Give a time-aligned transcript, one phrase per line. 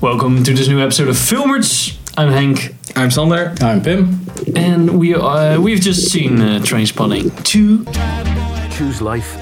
[0.00, 1.96] Welcome to this new episode of Filmers.
[2.18, 3.54] I'm Hank, I'm Sander.
[3.60, 4.20] I'm Pim.
[4.54, 7.84] and we uh, we've just seen uh, Trainspotting 2.
[8.76, 9.32] Choose life.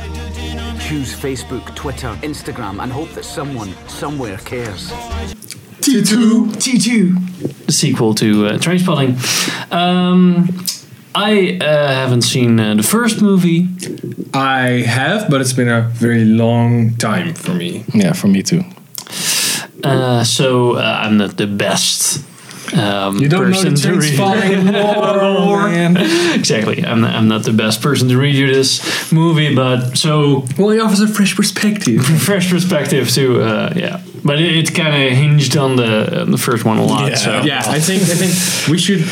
[0.81, 4.91] Choose Facebook, Twitter, Instagram, and hope that someone somewhere cares.
[5.81, 6.47] T2.
[6.57, 7.67] T2.
[7.67, 9.19] The sequel to uh, Trainspotting.
[9.73, 10.49] Um,
[11.15, 13.69] I uh, haven't seen uh, the first movie.
[14.33, 17.85] I have, but it's been a very long time for me.
[17.93, 18.63] Yeah, for me too.
[19.85, 22.25] Uh, so uh, I'm not the best
[22.75, 24.19] um, You don't know person the to review.
[24.19, 25.97] Trainspotting lore, man.
[26.35, 26.85] exactly.
[26.85, 30.81] I'm not, I'm not the best person to review this movie, but so Well, it
[30.81, 32.05] offers a fresh perspective.
[32.23, 34.01] fresh perspective to uh, yeah.
[34.25, 37.11] But it, it kind of hinged on the on the first one a lot.
[37.11, 37.17] Yeah.
[37.17, 39.05] So yeah, I think I think we should.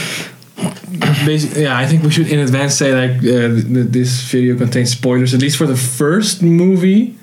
[1.26, 4.90] Basically, yeah, I think we should in advance say like uh, th- this video contains
[4.92, 7.16] spoilers, at least for the first movie.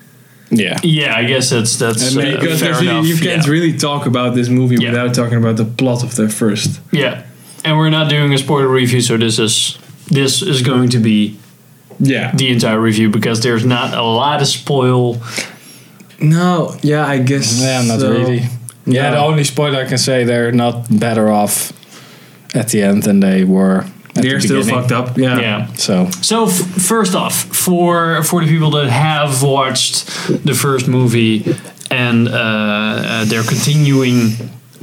[0.52, 0.80] Yeah.
[0.84, 3.06] yeah, I guess that's that's And uh, Because fair there's enough.
[3.06, 3.52] you can't yeah.
[3.52, 4.90] really talk about this movie Yeah.
[4.92, 6.80] without talking about the plot of the first.
[6.92, 7.24] yeah,
[7.64, 9.78] and we're not doing a spoiler review, so this is
[10.08, 11.38] this is going to be
[12.00, 12.32] Yeah.
[12.36, 15.18] the entire review because there's not a lot of spoil.
[16.22, 16.76] No.
[16.82, 17.62] Yeah, I guess.
[17.62, 18.12] Yeah, not so.
[18.12, 18.44] really.
[18.86, 19.12] Yeah, No.
[19.12, 21.72] the only spoiler I can say they're not better off
[22.56, 23.86] at the end than they were.
[24.20, 25.18] At They're the still fucked up.
[25.18, 25.40] Yeah.
[25.40, 25.74] yeah.
[25.74, 26.54] So So f-
[26.88, 30.08] first off, for for the people that have watched
[30.46, 31.56] the first movie
[31.92, 34.32] and uh, uh, they're continuing,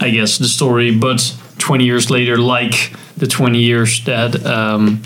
[0.01, 5.03] I guess, the story, but 20 years later, like the 20 years that um,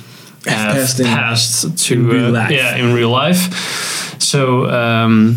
[0.47, 4.21] have passed passed, to in real uh, yeah in real life.
[4.21, 5.37] So um,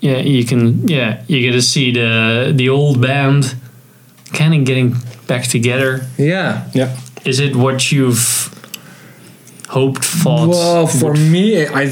[0.00, 3.54] yeah, you can yeah you get to see the the old band
[4.32, 4.94] kind of getting
[5.26, 6.06] back together.
[6.16, 6.68] Yeah.
[6.74, 8.48] yeah, Is it what you've
[9.68, 10.48] hoped, for?
[10.48, 11.82] Well, for would- me, I,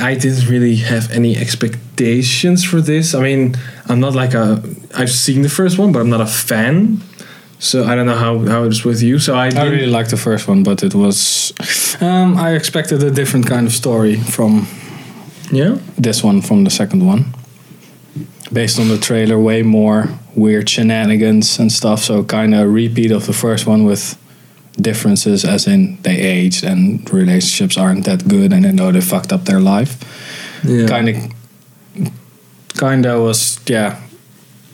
[0.00, 3.14] I didn't really have any expectations for this.
[3.14, 3.54] I mean,
[3.88, 4.62] I'm not like a.
[4.94, 7.00] I've seen the first one, but I'm not a fan.
[7.58, 9.20] So I don't know how, how it is with you.
[9.20, 11.52] So I, I really liked the first one, but it was.
[12.00, 14.66] Um, I expected a different kind of story from
[15.52, 17.24] yeah this one from the second one.
[18.52, 22.02] Based on the trailer, way more weird shenanigans and stuff.
[22.02, 24.16] So kind of a repeat of the first one with
[24.80, 29.32] differences, as in they aged and relationships aren't that good, and they know they fucked
[29.32, 29.98] up their life.
[30.64, 32.12] yeah Kind of,
[32.76, 34.00] kind of was yeah.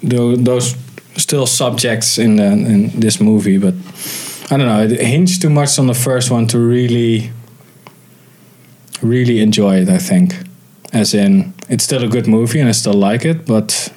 [0.02, 0.76] Those
[1.16, 3.74] still subjects in the, in this movie, but
[4.50, 4.82] I don't know.
[4.82, 7.32] It hinged too much on the first one to really,
[9.02, 9.88] really enjoy it.
[9.88, 10.34] I think,
[10.92, 13.92] as in, it's still a good movie and I still like it, but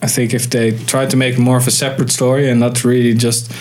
[0.00, 3.14] I think if they tried to make more of a separate story and not really
[3.14, 3.52] just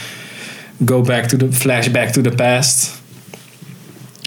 [0.85, 3.01] go back to the flashback to the past,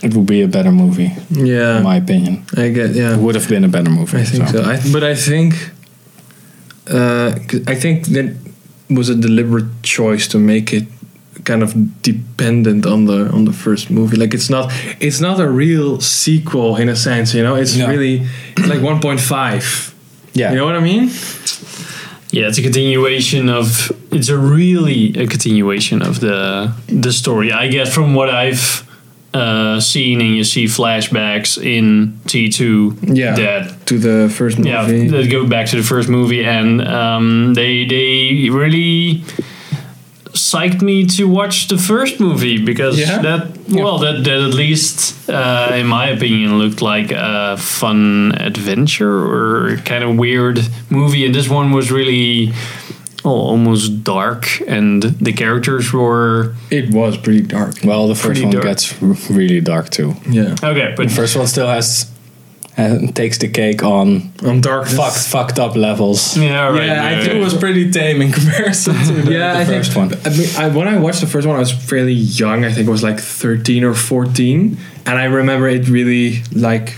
[0.03, 2.45] it would be a better movie, yeah in my opinion.
[2.57, 4.19] I get It yeah would have been a better movie.
[4.19, 4.63] I think so.
[4.63, 5.55] I, but I think
[6.91, 7.33] uh,
[7.67, 8.35] I think that
[8.91, 10.85] was a deliberate choice to make it
[11.45, 14.17] kind of dependent on the on the first movie.
[14.17, 17.35] Like it's not it's not a real sequel in a sense.
[17.35, 17.89] You know, it's No.
[17.89, 18.19] really
[18.69, 19.93] like 1.5.
[20.35, 21.09] yeah, You know what I mean?
[22.35, 23.93] Yeah, it's a continuation of.
[24.11, 27.53] It's a really a continuation of the the story.
[27.53, 28.83] I get from what I've
[29.33, 32.97] uh, seen, and you see flashbacks in T two.
[33.03, 33.35] Yeah.
[33.37, 34.71] that To the first movie.
[34.71, 39.23] yeah that go back to the first movie, and um, they they really
[40.35, 43.23] psyched me to watch the first movie because Yeah?
[43.23, 49.17] that well that that at least uh, in my opinion looked like a fun adventure
[49.33, 50.59] or kind of weird
[50.91, 52.53] movie and this one was really
[53.25, 57.75] oh, almost dark and the characters were It was pretty dark.
[57.85, 58.65] Well, the first one dark.
[58.65, 58.93] gets
[59.31, 60.15] really dark too.
[60.29, 60.57] Yeah.
[60.63, 62.11] okay but The first one still has
[62.77, 64.97] uh, takes the cake on On darkness.
[64.97, 66.37] fucked fucked up levels.
[66.37, 69.53] yeah right, Yeah, I yeah, think it was pretty tame in comparison to the, yeah,
[69.55, 70.21] the I first think one.
[70.27, 72.65] I mean, I, when I watched the first one, I was fairly young.
[72.65, 74.77] I think it was like thirteen or fourteen,
[75.07, 76.97] and I remember it really like.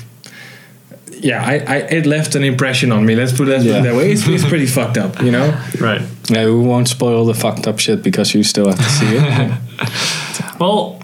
[1.18, 3.14] Yeah, I, I it left an impression on me.
[3.16, 3.80] Let's put it Yeah.
[3.80, 4.12] that way.
[4.12, 5.48] It's, it's pretty fucked up, you know.
[5.80, 9.06] right Yeah, we won't spoil the fucked up shit because you still have to see
[9.16, 9.52] it.
[10.60, 11.00] Well,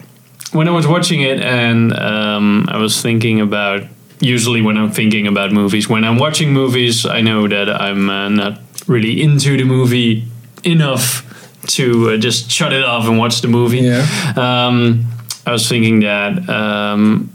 [0.52, 3.82] when I was watching it and um, I was thinking about,
[4.22, 8.28] usually when I'm thinking about movies, when I'm watching movies, I know that I'm uh,
[8.28, 10.24] not really into the movie
[10.64, 11.28] enough
[11.66, 13.80] to uh, just shut it off and watch the movie.
[13.80, 14.06] Yeah.
[14.36, 15.06] Um,
[15.44, 17.32] I was thinking that um,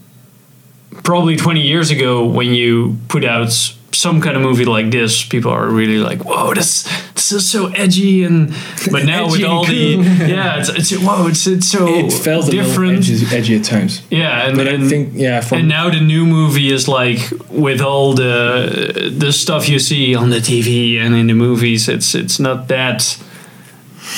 [1.03, 3.51] probably 20 years ago, when you put out
[3.97, 6.83] some kind of movie like this, people are really like, "Whoa, this
[7.15, 8.49] this is so edgy," and
[8.91, 9.73] but now with and all the
[10.35, 12.99] yeah, it's, it's whoa, it's it's so it felt different.
[12.99, 14.01] edgy, edgy at times.
[14.09, 18.13] Yeah, and, But I think yeah, and now the new movie is like with all
[18.13, 22.67] the the stuff you see on the TV and in the movies, it's it's not
[22.67, 23.17] that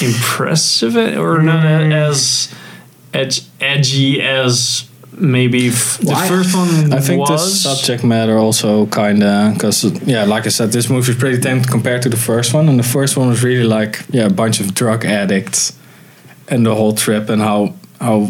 [0.01, 1.93] impressive or not Mm.
[1.93, 2.49] as
[3.59, 4.88] edgy as
[5.19, 9.83] maybe f- the I- first one I think the subject matter also kind of because
[10.07, 12.79] yeah, like I said, this movie is pretty tame compared to the first one, and
[12.79, 15.73] the first one was really like yeah, a bunch of drug addicts
[16.47, 18.29] and the whole trip and how how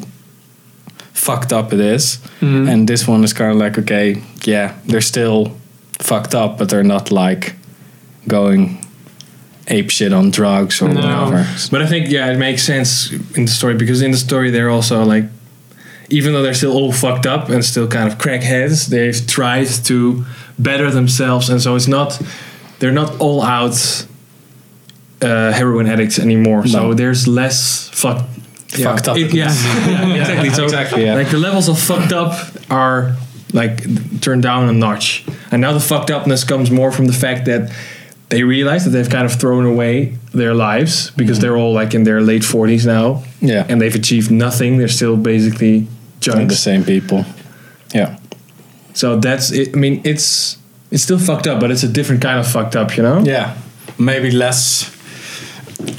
[1.14, 2.18] fucked up it is.
[2.42, 2.68] Mhm.
[2.70, 5.52] And this one is kind of like okay, yeah, they're still
[6.00, 7.54] fucked up, but they're not like
[8.28, 8.78] going
[9.68, 10.96] ape shit on drugs or No.
[11.02, 11.46] whatever.
[11.72, 14.70] But I think yeah, it makes sense in the story because in the story they're
[14.72, 15.26] also like,
[16.10, 20.26] even though they're still all fucked up and still kind of crackheads, they've tried to
[20.58, 22.20] better themselves, and so it's not
[22.80, 24.06] they're not all out
[25.22, 26.66] uh, heroin addicts anymore.
[26.68, 28.26] So there's less fuck.
[28.70, 29.18] Fucked up.
[29.18, 29.48] It- yeah,
[29.88, 30.50] yeah, exactly.
[30.52, 31.16] So Exactly, yeah.
[31.16, 32.34] like the levels of fucked up
[32.70, 33.16] are
[33.52, 37.46] like turned down a notch, and now the fucked upness comes more from the fact
[37.46, 37.72] that
[38.30, 42.04] they realize that they've kind of thrown away their lives because they're all like in
[42.04, 45.88] their late 40s now Yeah, and they've achieved nothing they're still basically
[46.38, 47.26] and the same people.
[47.94, 48.18] Yeah.
[48.94, 50.58] so that's it i mean it's
[50.92, 53.56] it's still fucked up but it's a different kind of fucked up you know Yeah,
[53.98, 54.92] maybe less.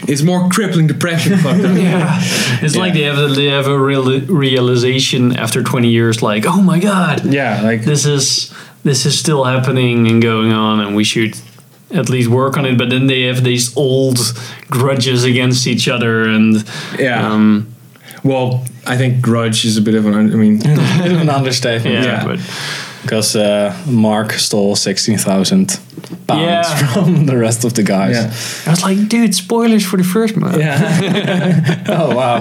[0.09, 2.19] it's more crippling depression fucked up yeah,
[2.63, 6.61] it's like they have a, they have a real realization after twenty years, like, oh
[6.63, 8.53] my god, yeah like this is
[8.85, 11.35] this is still happening and going on and we should
[11.93, 14.19] at least work on it but then they have these old
[14.71, 16.65] grudges against each other and
[16.99, 17.27] Yeah.
[17.33, 17.67] um,
[18.25, 20.59] well i think grudge is a bit of an i mean
[21.03, 21.95] bit of an understatement.
[21.95, 22.25] yeah, Yeah.
[22.25, 22.39] but
[23.03, 25.79] Because uh, Mark stole 16,000
[26.27, 26.63] pounds Yeah.
[26.93, 28.15] from the rest of the guys.
[28.15, 28.31] yeah
[28.67, 32.41] I was like dude spoilers for the first one yeah Oh, wow.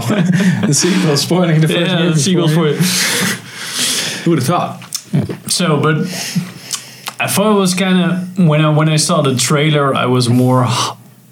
[0.67, 2.13] the sequel spoiling the first yeah movie.
[2.13, 4.83] the sequel for for who would have thought
[5.47, 5.95] so but
[7.21, 7.97] I thought it was kind
[8.37, 10.67] of when I when I saw the trailer I was more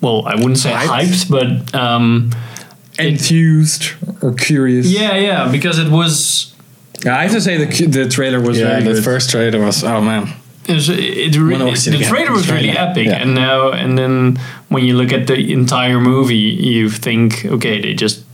[0.01, 0.87] well I wouldn't say Hyped?
[0.87, 2.31] hyped, but um,
[2.99, 3.91] enthused
[4.21, 6.53] or curious yeah yeah because it was
[7.05, 9.83] i have to say the the trailer was Yeah, very the good first trailer was,
[9.83, 10.33] oh man.
[10.67, 12.09] It was, it Wanna really, it the again.
[12.11, 13.21] trailer was really really- epic, yeah.
[13.21, 17.93] and now and then when you look at the entire movie, you think, okay, they
[17.93, 18.25] just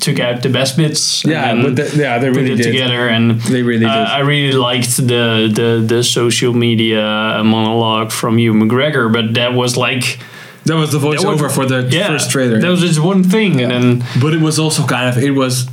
[0.00, 2.72] took out the best bits, yeah and but the, yeah they put really it did
[2.72, 4.06] together, and They really uh, did.
[4.18, 9.76] I really liked the, the the social media monologue from Ewan McGregor, but that was
[9.76, 10.18] like
[10.66, 13.22] that was the that was- voiceover for the yeah, first trailer That was just one
[13.34, 15.66] thing, and then But it was also kind of it was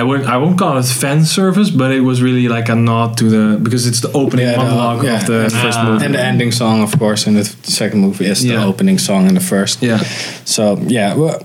[0.00, 3.16] I won't I won't call it fan service, but it was really like a nod
[3.18, 6.04] to the because it's the opening Yeah, monologue yeah, of the and, first uh, movie.
[6.06, 9.34] And the ending song, of course, in the second movie is the opening song in
[9.34, 9.82] the first.
[9.82, 9.98] yeah.
[10.44, 10.62] So,
[10.98, 11.14] yeah.
[11.14, 11.44] What,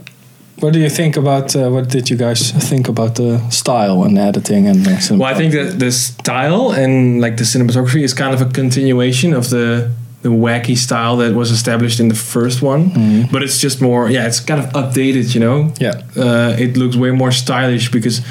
[0.62, 4.16] what do you think about, uh, what did you guys think about the style and
[4.18, 8.14] the editing and the Well, I think that the style and like the cinematography is
[8.14, 9.92] kind of a continuation of the
[10.24, 13.32] the wacky style that was established in the first one, Mhm.
[13.32, 15.72] but it's just more yeah, it's kind of updated, you know.
[15.80, 15.94] Yeah.
[16.18, 18.22] uh, it looks way more stylish because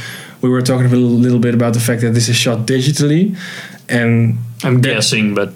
[0.42, 3.34] we were talking a little, little bit about the fact that this is shot digitally,
[3.88, 5.52] and I'm that- guessing, but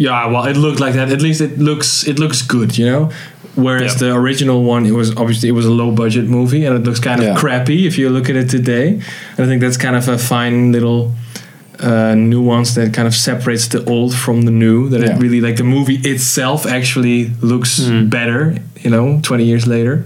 [0.00, 1.10] Yeah, well, it looked like that.
[1.10, 3.08] At least it looks it looks good, you know.
[3.56, 3.98] Whereas Yeah.
[4.10, 7.00] the original one, it was obviously it was a low budget movie, and it looks
[7.00, 7.34] kind of Yeah.
[7.34, 8.86] crappy if you look at it today.
[9.36, 11.12] And I think that's kind of a fine little
[11.80, 14.88] uh, nuance that kind of separates the old from the new.
[14.88, 15.14] That Yeah.
[15.16, 18.08] it really like the movie itself actually looks Mm.
[18.10, 20.04] better, you know, twenty years later.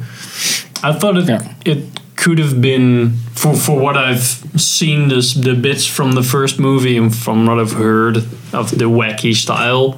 [0.82, 1.42] I thought it Yeah.
[1.64, 1.78] it
[2.16, 6.96] could have been for for what I've seen this the bits from the first movie
[6.98, 8.16] and from what I've heard
[8.52, 9.96] of the wacky style.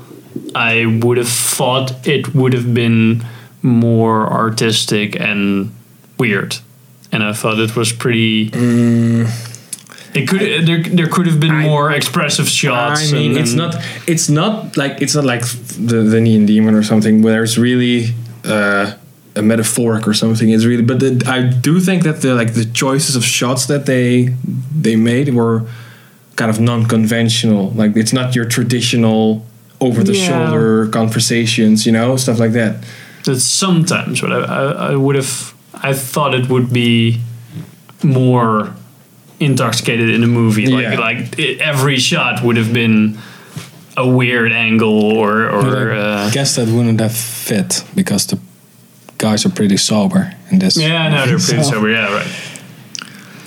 [0.55, 3.23] I would have thought it would have been
[3.63, 5.71] more artistic and
[6.19, 6.57] weird,
[7.13, 8.51] and I thought it was pretty.
[10.15, 13.13] It could there there could have been I- more expressive shots.
[13.13, 13.75] I mean, it's not
[14.07, 18.15] it's not like it's not like the the Neon Demon or something where it's really
[18.45, 18.95] uh,
[19.35, 20.51] a metaphoric or something.
[20.51, 23.87] It's really, but the, I do think that the like the choices of shots that
[23.87, 24.35] they
[24.81, 25.67] they made were
[26.37, 27.71] kind of non-conventional.
[27.71, 29.45] Like it's not your traditional
[29.81, 32.85] over the shoulder conversations, you know, stuff like that.
[33.25, 35.55] That's sometimes what I, I, I would have.
[35.75, 37.21] I thought it would be
[38.03, 38.75] more
[39.41, 40.67] intoxicated in a movie.
[40.67, 41.01] Like Yeah.
[41.01, 43.17] like it, every shot would have been
[43.97, 48.39] a weird angle or or I uh, guess that wouldn't have fit because the
[49.19, 50.77] guys are pretty sober in this.
[50.77, 51.09] yeah.
[51.09, 51.89] No, they're pretty So- sober.
[51.91, 52.27] Yeah, right.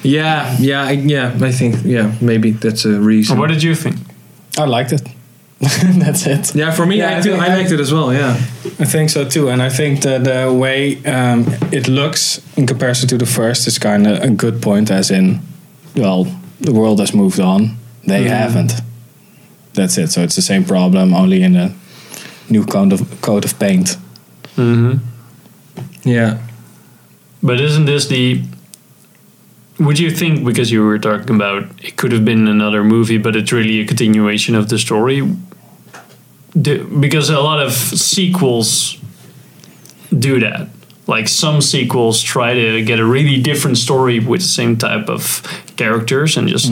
[0.04, 1.34] Yeah, yeah, I, yeah.
[1.42, 3.38] I think yeah, maybe that's a reason.
[3.40, 3.96] What did you think?
[4.58, 5.02] I liked it.
[5.60, 6.54] That's it.
[6.56, 8.14] Yeah, for me, Yeah, I, I too, think- I liked it as well.
[8.14, 8.34] Yeah,
[8.80, 13.10] I think so too, and I think that the way um, it looks in comparison
[13.10, 14.92] to the first is kind of a good point.
[14.92, 15.40] As in,
[15.98, 16.26] well,
[16.62, 18.30] the world has moved on; they Mm-hmm.
[18.30, 18.74] haven't.
[19.74, 20.12] That's it.
[20.12, 21.72] So it's the same problem, only in a
[22.50, 23.98] new coat of coat of paint.
[24.56, 24.98] hmm
[26.04, 26.38] yeah.
[27.44, 28.42] But isn't this the?
[29.80, 33.36] Would you think because you were talking about it could have been another movie, but
[33.36, 35.22] it's really a continuation of the story?
[36.60, 38.98] Do, because a lot of sequels
[40.18, 40.68] do that.
[41.08, 45.42] Like some sequels try to get a really different story with the same type of
[45.78, 46.72] characters and just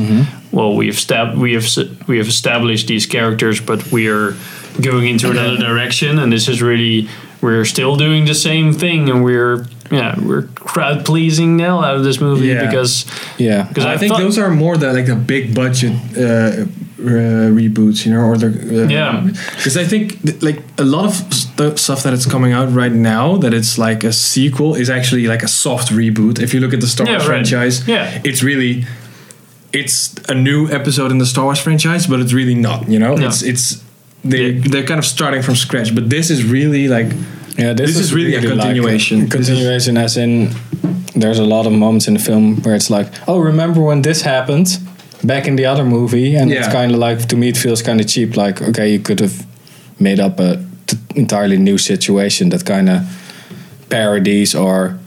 [0.51, 1.65] well we've stab- we have
[2.07, 4.35] we have established these characters but we're
[4.81, 7.07] going into another direction and this is really
[7.41, 12.03] we're still doing the same thing and we're yeah we're crowd pleasing now out of
[12.03, 12.65] this movie Yeah.
[12.65, 13.05] because
[13.37, 16.65] Yeah, because I, think those are more the like the big budget uh,
[17.07, 18.47] uh, reboots, you know, or the
[18.83, 19.21] uh, Yeah.
[19.57, 22.91] Because I think th- like a lot of st- stuff that is coming out right
[22.91, 26.39] now that it's like a sequel is actually like a soft reboot.
[26.39, 27.27] If you look at the Star Yeah, Wars right.
[27.47, 28.21] franchise, Yeah.
[28.23, 28.85] it's really
[29.73, 32.87] it's a new episode in the Star Wars franchise, but it's really not.
[32.89, 33.27] You know, No.
[33.27, 33.81] it's it's
[34.23, 34.61] they Yeah.
[34.71, 35.93] they're kind of starting from scratch.
[35.93, 37.11] But this is really like
[37.57, 39.29] Yeah, This is really a continuation.
[39.29, 40.49] This is- continuation, as in,
[41.15, 44.23] there's a lot of moments in the film where it's like, oh, remember when this
[44.23, 44.77] happened
[45.27, 47.99] back in the other movie, and it's kind of like to me it feels kind
[48.01, 48.35] of cheap.
[48.37, 49.45] Like, okay, you could have
[49.99, 53.01] made up a t- entirely new situation that kind of
[53.89, 54.97] parodies or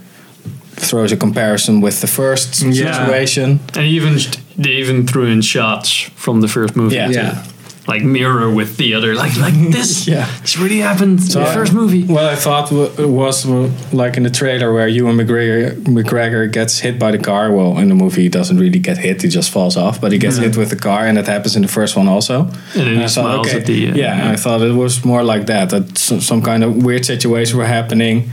[0.77, 2.93] throws a comparison with the first Yeah.
[2.93, 3.59] situation.
[3.75, 4.19] and even
[4.57, 7.07] they even threw in shots from the first movie Yeah.
[7.09, 7.13] too.
[7.15, 7.43] Yeah.
[7.89, 10.27] Like mirror with the other like like this Yeah.
[10.43, 13.47] this really happened in the first movie What I thought w- was
[13.93, 17.51] like in the trailer where Ewan McGregor, McGregor gets hit by the car.
[17.51, 20.01] Well, in the movie, he doesn't really get hit; he just falls off.
[20.03, 22.37] But he gets hit with the car, and it happens in the first one also.
[22.41, 24.75] and then And he I thought, smiles okay, at the uh, yeah, I thought it
[24.75, 25.71] was more like that.
[25.71, 28.31] That some, some kind of weird situation were happening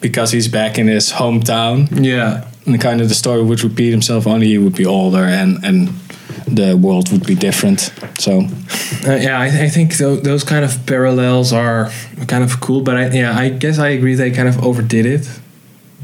[0.00, 2.44] because he's back in his hometown, yeah.
[2.66, 4.26] and kind of the story would repeat himself.
[4.26, 5.88] Only he would be older, and and
[6.46, 7.90] the world would be different.
[8.18, 8.46] So
[9.06, 11.90] Uh, yeah, I, I think tho- those kind of parallels are
[12.26, 15.28] kind of cool, but I, yeah, I guess I agree they kind of overdid it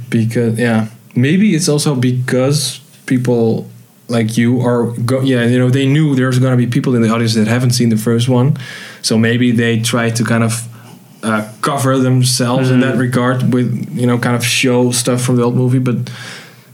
[0.09, 3.67] because yeah, maybe it's also because people
[4.09, 7.09] like you are go, yeah, you know, they knew there's gonna be people in the
[7.09, 8.57] audience that haven't seen the first one,
[9.03, 10.67] so maybe they try to kind of
[11.23, 15.43] uh, cover themselves in that regard with you know kind of show stuff from the
[15.43, 15.97] old movie, but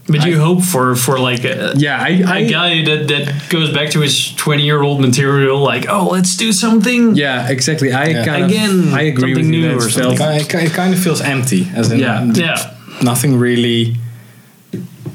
[0.09, 3.69] but you hope for for like a, yeah, I, I a guy that that goes
[3.73, 7.91] back to his 20 year old material like oh let's do something yeah, exactly.
[7.91, 8.25] I Yeah.
[8.25, 9.61] kind Again, of I agree with something you.
[9.61, 10.17] new that or it something.
[10.17, 12.23] felt- it, it kind of feels empty, as in Yeah.
[12.33, 13.95] yeah nothing really.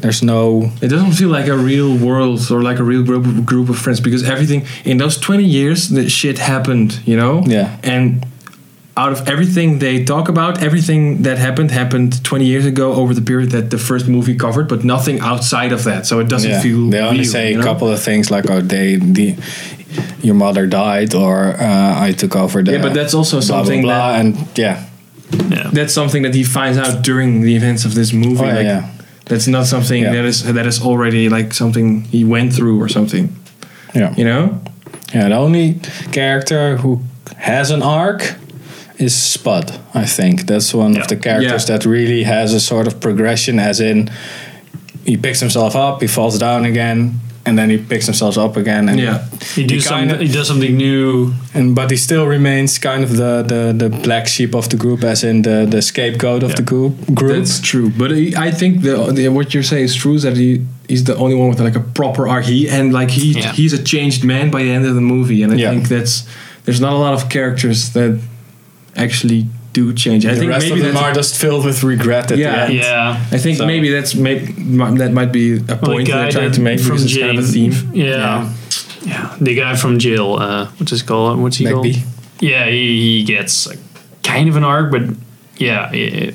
[0.02, 3.68] There's no It doesn't feel like a real world or like a real group, group
[3.68, 7.42] of friends because everything in those 20 years, the shit happened, you know?
[7.46, 7.68] Yeah.
[7.84, 8.26] And
[8.96, 13.22] out of everything they talk about, everything that happened happened 20 years ago over the
[13.22, 16.06] period that the first movie covered, but nothing outside of that.
[16.06, 18.50] So it doesn't Yeah, feel they only real, say you a couple of things like
[18.50, 19.34] oh they the
[20.22, 23.56] your mother died or uh, I took over the Yeah, but that's also blah, blah,
[23.56, 24.84] something blah, that- and yeah
[25.48, 28.40] yeah That's something that he finds out during the events of this movie.
[28.44, 28.90] Oh, yeah, like, yeah.
[29.24, 30.12] That's not something Yeah.
[30.12, 33.28] that is that is already like something he went through or something,
[33.94, 34.60] yeah you know?
[35.14, 35.80] yeah the only
[36.12, 37.00] character who
[37.36, 38.34] has an arc
[39.02, 41.00] is Spud I think that's one Yeah.
[41.02, 41.76] of the characters Yeah.
[41.78, 44.10] that really has a sort of progression as in
[45.04, 48.88] he picks himself up he falls down again and then he picks himself up again
[48.88, 49.18] and Yeah.
[49.56, 53.02] he, do He some, kinda- he does something new and but he still remains kind
[53.02, 56.50] of the, the, the black sheep of the group as in the, the scapegoat of
[56.50, 56.56] Yeah.
[56.56, 59.94] the group group That's true, but he, I think the, the what you're saying is
[59.96, 60.14] true.
[60.14, 62.44] Is that he he's the only one with like a proper arc.
[62.44, 63.52] He and like he Yeah.
[63.58, 65.70] he's a changed man by the end of the movie, and I Yeah.
[65.70, 66.14] think that's
[66.64, 68.12] there's not a lot of characters that
[68.96, 70.26] actually do change.
[70.26, 72.52] I the think rest maybe of them that's are just filled with regret at Yeah.
[72.52, 72.74] the end.
[72.74, 76.30] yeah I think So- maybe that's may, that might be a Well, point the they're
[76.30, 77.72] trying to make from because it's kind of a theme.
[77.94, 78.52] yeah.
[79.04, 81.94] yeah the guy from jail uh what's his called what's he Begbie.
[81.94, 82.04] called
[82.40, 83.78] yeah he, he gets like,
[84.22, 85.02] kind of an arc but
[85.56, 86.34] yeah it,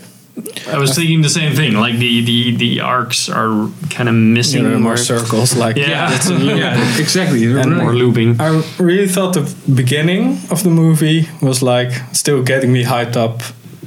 [0.67, 1.73] I was thinking the same thing.
[1.73, 6.15] Like the the, the arcs are kind of missing know, more circles like Yeah.
[6.15, 7.45] it's a yeah, exactly.
[7.45, 8.39] And more looping.
[8.39, 13.41] I really thought the beginning of the movie was like still getting me hyped up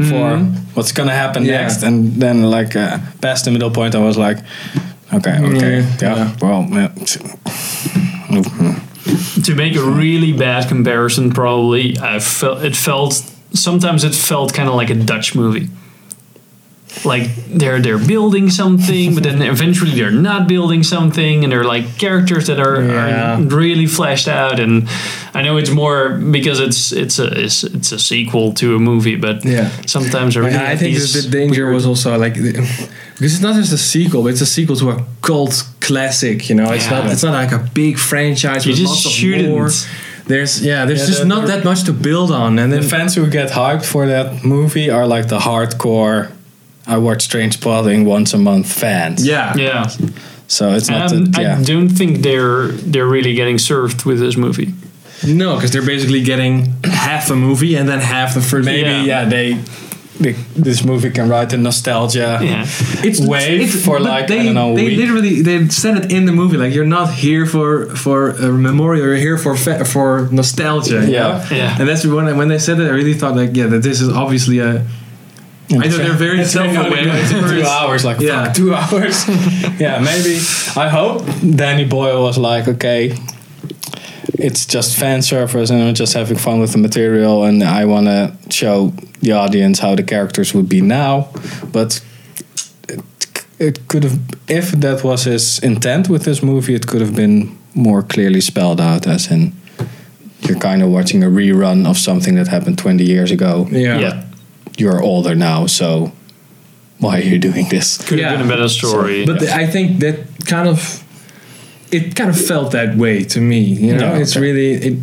[0.08, 0.38] for
[0.74, 1.60] what's gonna happen Yeah.
[1.62, 4.38] next, and then like uh, past the middle point, I was like,
[5.12, 6.36] okay, okay, Yeah, yeah, yeah.
[6.40, 6.88] well, yeah.
[9.44, 13.12] to make a really bad comparison, probably I felt it felt
[13.52, 15.68] sometimes it felt kind of like a Dutch movie.
[17.04, 21.98] Like they're they're building something, but then eventually they're not building something, and they're like
[21.98, 23.38] characters that are, Yeah.
[23.38, 24.58] are really fleshed out.
[24.60, 24.88] And
[25.34, 29.16] I know it's more because it's it's a it's, it's a sequel to a movie,
[29.16, 29.70] but Yeah.
[29.86, 32.88] sometimes I really I think the, the danger was also like because
[33.20, 36.48] it's not just a sequel, but it's a sequel to a cult classic.
[36.48, 36.98] You know, it's Yeah.
[37.02, 39.86] not it's not like a big franchise You with just lots of shouldn't.
[40.26, 43.14] There's yeah, there's Yeah, just the- not that much to build on, and The fans
[43.16, 46.28] who get hyped for that movie are like the hardcore.
[46.94, 49.26] I watch Trainspotting once a month fans.
[49.26, 49.88] yeah, yeah.
[50.48, 51.12] So it's not.
[51.12, 51.58] And that, yeah.
[51.58, 54.68] I don't think they're they're really getting served with this movie.
[55.26, 58.64] no, because they're basically getting half a movie and then half the first.
[58.66, 59.04] Maybe Yeah.
[59.04, 59.46] yeah, they,
[60.22, 60.32] they
[60.64, 62.64] this movie can ride the nostalgia Yeah.
[63.08, 64.74] it's wave for but like they, I don't know.
[64.76, 64.98] They week.
[64.98, 69.04] literally they said it in the movie like you're not here for for a memorial,
[69.06, 71.00] you're here for fa- for nostalgia.
[71.06, 71.28] you Yeah.
[71.28, 71.56] know?
[71.56, 71.76] Yeah.
[71.78, 74.00] And that's when I, when they said it, I really thought like yeah, that this
[74.00, 74.84] is obviously a
[75.72, 77.04] And I know they're very self-aware.
[77.04, 78.44] going two hours, like Yeah.
[78.46, 79.28] fuck, two hours.
[79.78, 80.40] yeah, maybe.
[80.76, 81.24] I hope
[81.56, 83.14] Danny Boyle was like, okay,
[84.34, 88.06] it's just fan service, and I'm just having fun with the material, and I want
[88.06, 91.28] to show the audience how the characters would be now.
[91.72, 92.00] But
[92.88, 93.00] it,
[93.58, 97.56] it could have, if that was his intent with this movie, it could have been
[97.74, 99.52] more clearly spelled out, as in.
[100.42, 103.98] You're kind of watching a rerun of something that happened 20 years ago yeah.
[103.98, 104.24] yeah.
[104.80, 106.12] You're older now, so
[106.98, 107.98] why are you doing this?
[108.06, 108.30] Could Yeah.
[108.30, 109.24] have been a better story.
[109.26, 111.02] But I think that kind of
[111.92, 113.60] it kind of felt that way to me.
[113.60, 114.40] You know, Yeah, it's okay.
[114.46, 114.98] really it,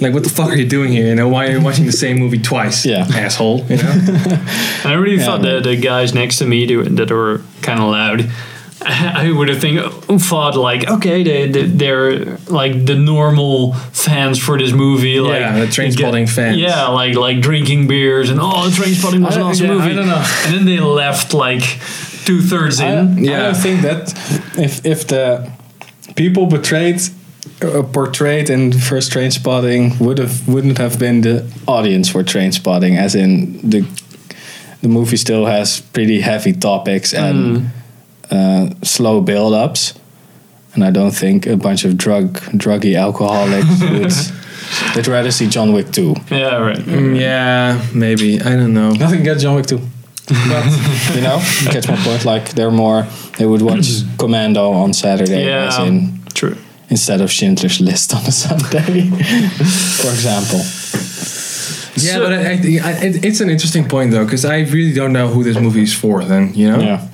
[0.00, 1.06] like what the fuck are you doing here?
[1.06, 2.84] You know, why are you watching the same movie twice?
[2.84, 3.06] Yeah.
[3.14, 3.64] asshole.
[3.70, 3.92] You know,
[4.84, 7.88] I really Yeah, thought that the guys next to me do- that were kind of
[7.90, 8.28] loud.
[9.24, 9.80] I would have think
[10.22, 15.58] thought like okay they, they they're like the normal fans for this movie like Yeah,
[15.60, 16.58] the Trainspotting fans.
[16.58, 19.72] yeah like like drinking beers and oh the Trainspotting was I an don't- awesome yeah,
[19.74, 20.24] movie I don't know.
[20.46, 21.62] and then they left like
[22.26, 24.12] two thirds I, in I don't think that
[24.58, 25.50] if if the
[26.14, 27.00] people betrayed
[27.62, 33.14] uh, portrayed in first Trainspotting would have wouldn't have been the audience for Trainspotting as
[33.14, 33.80] in the
[34.82, 37.70] the movie still has pretty heavy topics and
[38.30, 39.94] uh, slow build-ups
[40.74, 45.72] and I don't think a bunch of drug druggy alcoholics would they'd rather see John
[45.72, 48.90] Wick 2 yeah right Mm, yeah, maybe I don't know.
[48.92, 49.78] Nothing against John Wick 2.
[50.26, 50.64] But,
[51.14, 52.24] you know, you catch my point.
[52.24, 53.06] Like, they're more,
[53.36, 53.86] they would watch
[54.18, 56.56] Commando on Saturday yeah as in, true
[56.90, 59.10] instead of Schindler's List on a Sunday,
[60.00, 60.60] for example.
[61.96, 64.92] Yeah, So- but I, I, I, it, it's an interesting point though, because I really
[64.94, 66.24] don't know who this movie is for.
[66.24, 67.06] Then you know, Yeah.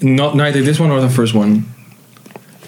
[0.00, 1.64] Not neither this one or the first one,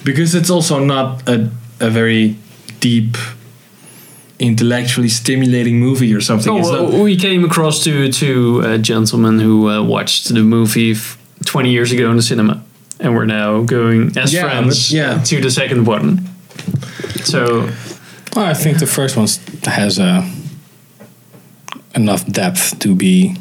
[0.04, 2.36] because it's also not a a very
[2.80, 3.16] deep,
[4.38, 6.52] intellectually stimulating movie or something.
[6.52, 11.16] Oh, well, we came across two two uh, gentlemen who uh, watched the movie f-
[11.46, 12.62] 20 years ago in the cinema,
[12.98, 15.22] and we're now going as Yeah, friends but- yeah.
[15.24, 16.26] to the second one.
[17.24, 17.68] So
[18.36, 19.26] Well, I think the first one
[19.64, 20.22] has uh,
[21.94, 23.36] enough depth to be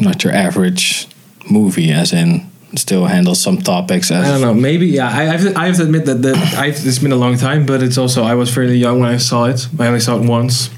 [0.00, 1.06] not your average
[1.50, 4.54] movie, as in, still handle some topics as I don't know.
[4.54, 5.08] Maybe yeah.
[5.08, 7.36] I, I, have, to, I have to admit that, that I've, it's been a long
[7.36, 9.68] time, but it's also I was fairly young when I saw it.
[9.78, 10.70] I only saw it once,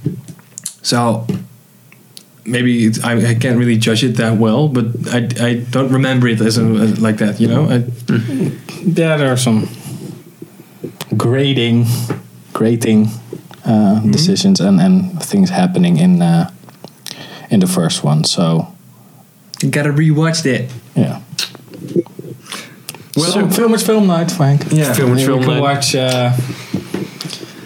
[0.83, 1.27] so
[2.45, 4.69] maybe it's, I, I can't really judge it that well.
[4.69, 7.41] But I, I don't remember it as a, like that.
[7.41, 7.69] You know.
[7.69, 7.85] I,
[8.85, 9.69] yeah, there are some
[11.17, 11.87] grading,
[12.53, 13.09] grading
[13.65, 16.51] uh, decisions and, and things happening in uh,
[17.51, 18.25] in the first one.
[18.25, 18.73] So
[19.63, 20.71] you gotta rewatch that.
[20.95, 21.21] yeah.
[23.19, 24.65] Well, so, film is film night, Frank.
[24.71, 24.93] Yeah.
[24.93, 25.61] Film is You film can night.
[25.61, 26.33] watch uh,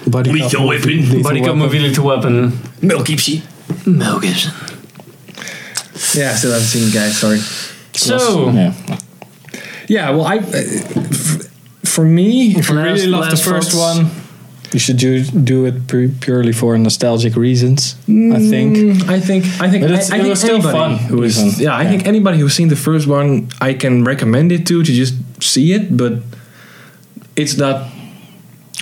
[0.07, 1.59] Buddy Lethal Cop- Weapon, Lethal Buddy Cop Weapon.
[1.59, 3.43] movie, Lethal Weapon, Mel Gibson.
[3.87, 4.53] Mel Gibson.
[6.15, 7.17] Yeah, I still haven't seen it, guys.
[7.19, 7.39] Sorry.
[7.95, 8.75] So Yeah.
[9.89, 10.11] Yeah.
[10.11, 10.39] Well, I.
[10.39, 11.49] Uh, f-
[11.85, 13.97] for me, If you really love the first thoughts?
[13.99, 14.11] one,
[14.73, 17.97] you should do, do it pu- purely for nostalgic reasons.
[18.09, 18.77] I think.
[18.77, 21.23] Mm, I think I think But it's- I, I it think was still fun, Who
[21.23, 21.91] is, yeah, I Yeah.
[21.91, 25.73] think anybody who's seen the first one, I can recommend it to to just see
[25.73, 26.15] it, but
[27.37, 27.91] it's not.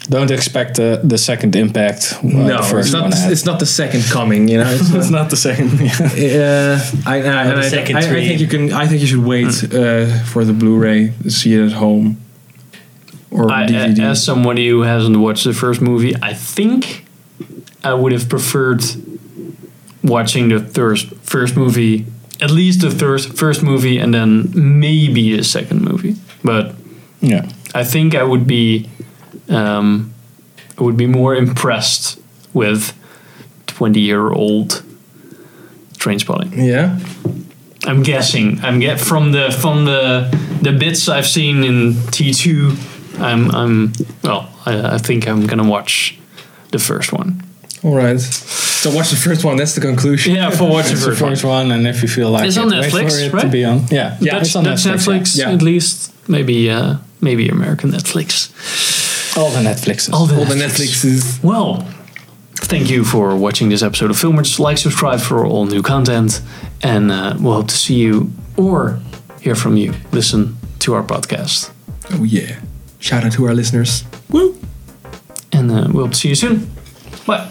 [0.08, 2.14] Don't expect the, the second impact.
[2.18, 3.02] uh, no, the it's not.
[3.02, 3.30] one had.
[3.30, 4.48] It's not the second coming.
[4.48, 5.68] You know, it's, It's not the second.
[5.80, 8.72] Uh, I, I, and I, second I, I think you can.
[8.72, 12.20] I think you should wait uh, for the Blu-ray to see it at home
[13.30, 14.10] or I, DVD.
[14.10, 17.06] as somebody who hasn't watched the first movie, I think
[17.84, 18.82] I would have preferred
[20.02, 22.06] watching the first first movie,
[22.40, 26.16] at least the first first movie, and then maybe a second movie.
[26.42, 26.74] But
[27.20, 27.48] yeah.
[27.74, 28.88] I think I would be,
[29.48, 30.12] um,
[30.78, 32.20] I would be more impressed
[32.52, 32.96] with
[33.66, 34.82] twenty year old
[35.98, 36.52] Trainspotting.
[36.56, 36.98] yeah.
[37.86, 38.60] I'm guessing.
[38.62, 40.28] I'm get from the from the
[40.62, 43.20] the bits I've seen in T2.
[43.20, 44.50] I'm I'm well.
[44.66, 46.18] I, I think I'm gonna watch
[46.72, 47.42] the first one.
[47.82, 48.20] All right.
[48.82, 49.56] So watch the first one.
[49.58, 50.34] That's the conclusion.
[50.34, 51.68] Yeah, for watch the It's first one.
[51.68, 53.42] one, and if you feel like It's it, on wait Netflix, for it right?
[53.42, 53.78] to be on.
[53.90, 55.50] Yeah, Yeah, Dutch, it's on Dutch Netflix, yeah.
[55.50, 56.12] at least.
[56.28, 58.48] Maybe uh, maybe American Netflix.
[59.36, 60.12] All the Netflixes.
[60.14, 61.04] All the All the Netflix.
[61.04, 61.44] Netflixes.
[61.44, 61.86] Well,
[62.56, 64.58] thank you for watching this episode of Filmers.
[64.58, 66.40] Like, subscribe for all new content,
[66.82, 68.98] and uh, we'll hope to see you or
[69.42, 69.92] hear from you.
[70.12, 71.70] Listen to our podcast,
[72.12, 72.58] Oh yeah.
[72.98, 74.04] Shout out to our listeners.
[74.30, 74.56] Woo!
[75.52, 76.70] And uh, we'll see you soon.
[77.26, 77.46] Bye.